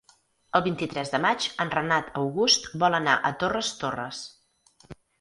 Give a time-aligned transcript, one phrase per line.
[0.59, 4.29] El vint-i-tres de maig en Renat August vol anar a Torres Torres.